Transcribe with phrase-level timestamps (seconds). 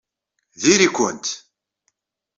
[0.61, 1.25] Diri-kent!